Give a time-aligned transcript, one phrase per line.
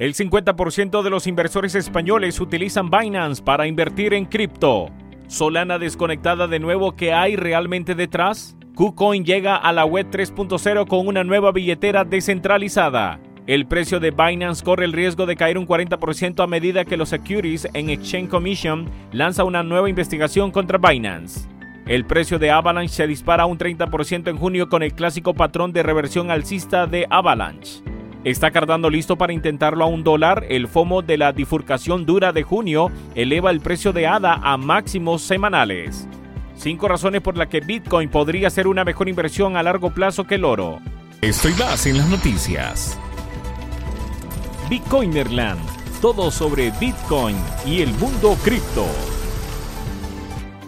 [0.00, 4.88] El 50% de los inversores españoles utilizan Binance para invertir en cripto.
[5.26, 8.56] Solana desconectada de nuevo, ¿qué hay realmente detrás?
[8.74, 13.20] KuCoin llega a la web 3.0 con una nueva billetera descentralizada.
[13.46, 17.10] El precio de Binance corre el riesgo de caer un 40% a medida que los
[17.10, 21.46] Securities en Exchange Commission lanza una nueva investigación contra Binance.
[21.86, 25.82] El precio de Avalanche se dispara un 30% en junio con el clásico patrón de
[25.82, 27.82] reversión alcista de Avalanche.
[28.22, 30.44] Está cardando listo para intentarlo a un dólar.
[30.50, 35.22] El FOMO de la bifurcación dura de junio eleva el precio de ADA a máximos
[35.22, 36.06] semanales.
[36.54, 40.34] Cinco razones por las que Bitcoin podría ser una mejor inversión a largo plazo que
[40.34, 40.80] el oro.
[41.22, 42.98] Estoy más en las noticias.
[44.68, 45.60] Bitcoinerland.
[46.02, 48.86] Todo sobre Bitcoin y el mundo cripto.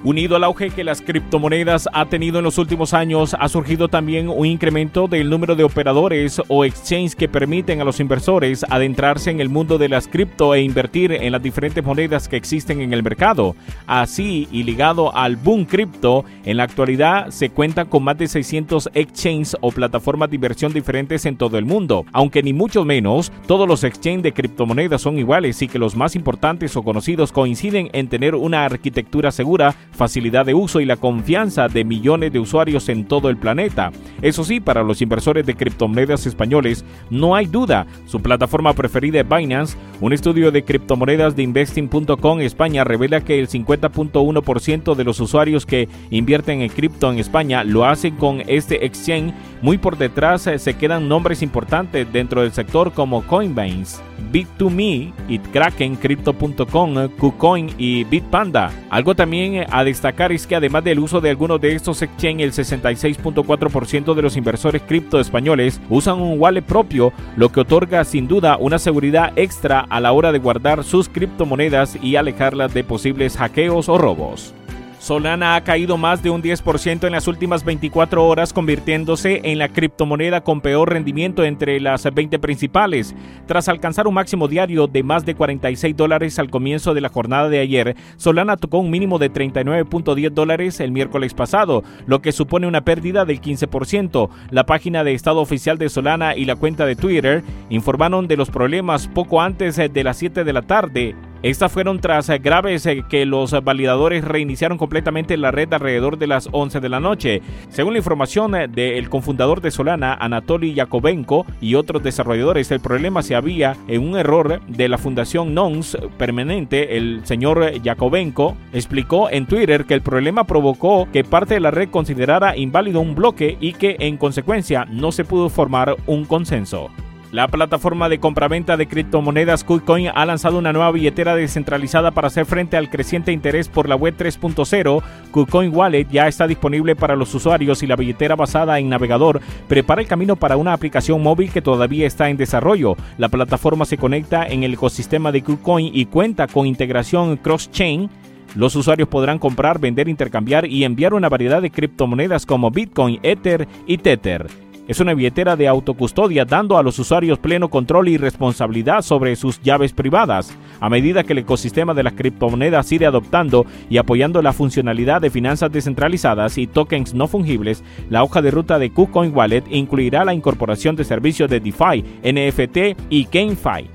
[0.04, 4.28] Unido al auge que las criptomonedas ha tenido en los últimos años, ha surgido también
[4.28, 9.40] un incremento del número de operadores o exchanges que permiten a los inversores adentrarse en
[9.40, 13.04] el mundo de las cripto e invertir en las diferentes monedas que existen en el
[13.04, 13.54] mercado.
[13.86, 18.90] Así, y ligado al boom cripto, en la actualidad se cuenta con más de 600
[18.94, 23.68] exchanges o plataformas de inversión diferentes en todo el mundo, aunque ni mucho menos todos
[23.68, 28.08] los exchanges de criptomonedas son iguales y que los más importantes o conocidos coinciden en
[28.08, 33.06] tener una arquitectura segura facilidad de uso y la confianza de millones de usuarios en
[33.06, 33.92] todo el planeta.
[34.20, 39.28] Eso sí, para los inversores de criptomonedas españoles, no hay duda, su plataforma preferida es
[39.28, 39.76] Binance.
[40.00, 45.88] Un estudio de criptomonedas de investing.com España revela que el 50.1% de los usuarios que
[46.10, 49.34] invierten en cripto en España lo hacen con este exchange.
[49.60, 54.02] Muy por detrás eh, se quedan nombres importantes dentro del sector como Coinbase.
[54.32, 55.12] Bit2Me,
[55.52, 58.70] Kraken, Crypto.com, KuCoin y Bitpanda.
[58.92, 62.80] Algo también a destacar es que además del uso de algunos de estos exchanges, el
[62.82, 68.58] 66.4% de los inversores cripto españoles usan un wallet propio, lo que otorga sin duda
[68.58, 73.88] una seguridad extra a la hora de guardar sus criptomonedas y alejarlas de posibles hackeos
[73.88, 74.54] o robos.
[75.02, 79.68] Solana ha caído más de un 10% en las últimas 24 horas, convirtiéndose en la
[79.68, 83.12] criptomoneda con peor rendimiento entre las 20 principales.
[83.48, 87.48] Tras alcanzar un máximo diario de más de 46 dólares al comienzo de la jornada
[87.48, 92.68] de ayer, Solana tocó un mínimo de 39.10 dólares el miércoles pasado, lo que supone
[92.68, 94.28] una pérdida del 15%.
[94.52, 98.50] La página de estado oficial de Solana y la cuenta de Twitter informaron de los
[98.50, 103.26] problemas poco antes de las 7 de la tarde estas fueron tras graves eh, que
[103.26, 107.42] los validadores reiniciaron completamente la red alrededor de las 11 de la noche.
[107.68, 113.22] Según la información eh, del cofundador de Solana, Anatoly Yakovenko, y otros desarrolladores, el problema
[113.22, 116.96] se había en un error de la fundación Nons permanente.
[116.96, 121.88] El señor Yakovenko explicó en Twitter que el problema provocó que parte de la red
[121.88, 126.90] considerara inválido un bloque y que en consecuencia no se pudo formar un consenso.
[127.32, 132.44] La plataforma de compraventa de criptomonedas KuCoin ha lanzado una nueva billetera descentralizada para hacer
[132.44, 135.02] frente al creciente interés por la web 3.0.
[135.30, 140.02] KuCoin Wallet ya está disponible para los usuarios y la billetera basada en navegador prepara
[140.02, 142.96] el camino para una aplicación móvil que todavía está en desarrollo.
[143.16, 148.10] La plataforma se conecta en el ecosistema de KuCoin y cuenta con integración cross-chain
[148.56, 153.66] los usuarios podrán comprar, vender, intercambiar y enviar una variedad de criptomonedas como Bitcoin, Ether
[153.86, 154.71] y Tether.
[154.92, 159.58] Es una billetera de autocustodia dando a los usuarios pleno control y responsabilidad sobre sus
[159.62, 160.54] llaves privadas.
[160.80, 165.30] A medida que el ecosistema de las criptomonedas sigue adoptando y apoyando la funcionalidad de
[165.30, 170.34] finanzas descentralizadas y tokens no fungibles, la hoja de ruta de KuCoin Wallet incluirá la
[170.34, 173.88] incorporación de servicios de DeFi, NFT y GameFi.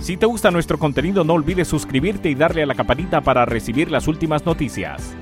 [0.00, 3.90] Si te gusta nuestro contenido no olvides suscribirte y darle a la campanita para recibir
[3.90, 5.16] las últimas noticias.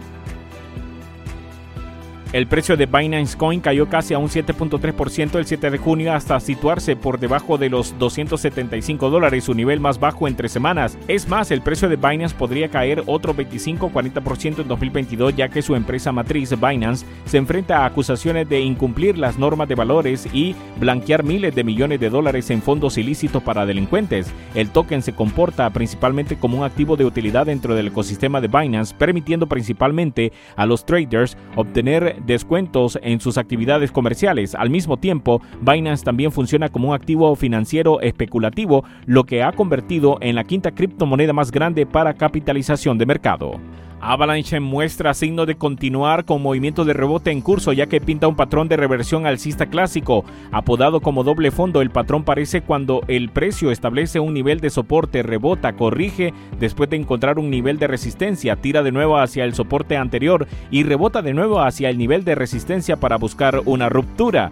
[2.33, 6.39] El precio de Binance Coin cayó casi a un 7.3% el 7 de junio hasta
[6.39, 10.97] situarse por debajo de los 275 dólares, su nivel más bajo entre semanas.
[11.09, 15.75] Es más, el precio de Binance podría caer otro 25-40% en 2022 ya que su
[15.75, 21.25] empresa matriz Binance se enfrenta a acusaciones de incumplir las normas de valores y blanquear
[21.25, 24.33] miles de millones de dólares en fondos ilícitos para delincuentes.
[24.55, 28.95] El token se comporta principalmente como un activo de utilidad dentro del ecosistema de Binance,
[28.97, 34.55] permitiendo principalmente a los traders obtener descuentos en sus actividades comerciales.
[34.55, 40.19] Al mismo tiempo, Binance también funciona como un activo financiero especulativo, lo que ha convertido
[40.21, 43.61] en la quinta criptomoneda más grande para capitalización de mercado.
[44.01, 48.35] Avalanche muestra signo de continuar con movimiento de rebote en curso ya que pinta un
[48.35, 50.25] patrón de reversión alcista clásico.
[50.53, 55.23] Apodado como doble fondo, el patrón parece cuando el precio establece un nivel de soporte,
[55.23, 59.99] rebota, corrige después de encontrar un nivel de resistencia, tira de nuevo hacia el soporte
[59.99, 64.51] anterior y rebota de nuevo hacia el nivel de resistencia para buscar una ruptura.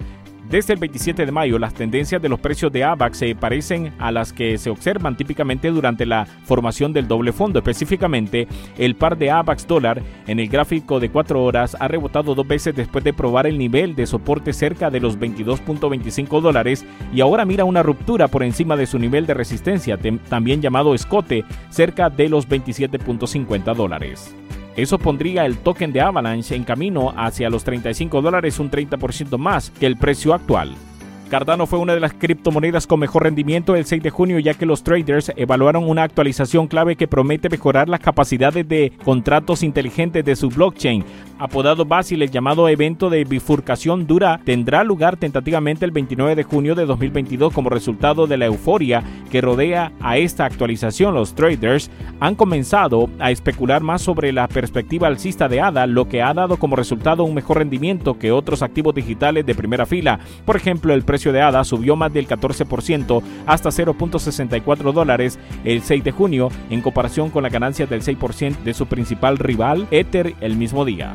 [0.51, 4.11] Desde el 27 de mayo, las tendencias de los precios de AVAX se parecen a
[4.11, 7.59] las que se observan típicamente durante la formación del doble fondo.
[7.59, 8.49] Específicamente,
[8.79, 12.75] el par de AVAX dólar en el gráfico de 4 horas ha rebotado dos veces
[12.75, 17.65] después de probar el nivel de soporte cerca de los 22.25 dólares y ahora mira
[17.65, 19.99] una ruptura por encima de su nivel de resistencia,
[20.31, 24.35] también llamado escote, cerca de los 27.50 dólares.
[24.79, 29.71] Eso pondría el token de Avalanche en camino hacia los 35 dólares, un 30% más
[29.71, 30.77] que el precio actual.
[31.29, 34.67] Cardano fue una de las criptomonedas con mejor rendimiento el 6 de junio ya que
[34.67, 40.37] los traders evaluaron una actualización clave que promete mejorar las capacidades de contratos inteligentes de
[40.37, 41.05] su blockchain.
[41.41, 46.75] Apodado Basil, el llamado evento de bifurcación dura tendrá lugar tentativamente el 29 de junio
[46.75, 51.15] de 2022 como resultado de la euforia que rodea a esta actualización.
[51.15, 56.23] Los traders han comenzado a especular más sobre la perspectiva alcista de ADA, lo que
[56.23, 60.19] ha dado como resultado un mejor rendimiento que otros activos digitales de primera fila.
[60.45, 66.03] Por ejemplo, el precio de ADA subió más del 14% hasta 0.64 dólares el 6
[66.03, 70.57] de junio en comparación con la ganancia del 6% de su principal rival Ether el
[70.57, 71.15] mismo día.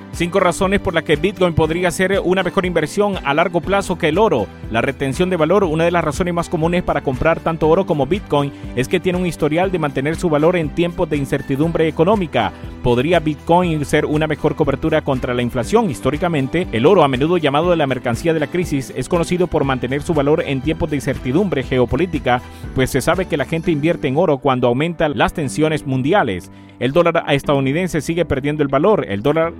[0.13, 4.09] Cinco razones por las que Bitcoin podría ser una mejor inversión a largo plazo que
[4.09, 4.45] el oro.
[4.69, 8.05] La retención de valor, una de las razones más comunes para comprar tanto oro como
[8.05, 12.51] Bitcoin, es que tiene un historial de mantener su valor en tiempos de incertidumbre económica.
[12.83, 15.89] ¿Podría Bitcoin ser una mejor cobertura contra la inflación?
[15.89, 20.01] Históricamente, el oro, a menudo llamado la mercancía de la crisis, es conocido por mantener
[20.01, 22.41] su valor en tiempos de incertidumbre geopolítica,
[22.75, 26.51] pues se sabe que la gente invierte en oro cuando aumentan las tensiones mundiales.
[26.81, 29.05] El dólar estadounidense sigue perdiendo el valor.
[29.07, 29.53] El dólar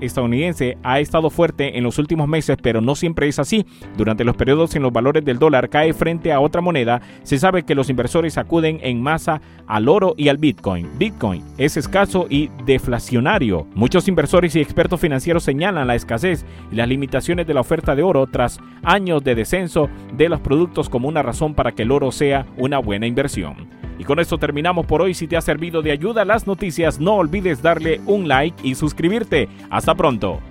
[0.84, 3.66] ha estado fuerte en los últimos meses, pero no siempre es así.
[3.98, 7.64] Durante los periodos en los valores del dólar cae frente a otra moneda, se sabe
[7.64, 10.88] que los inversores acuden en masa al oro y al Bitcoin.
[10.98, 13.68] Bitcoin es escaso y deflacionario.
[13.74, 18.04] Muchos inversores y expertos financieros señalan la escasez y las limitaciones de la oferta de
[18.04, 22.12] oro tras años de descenso de los productos como una razón para que el oro
[22.12, 23.81] sea una buena inversión.
[24.01, 25.13] Y con esto terminamos por hoy.
[25.13, 29.48] Si te ha servido de ayuda las noticias, no olvides darle un like y suscribirte.
[29.69, 30.42] Hasta pronto.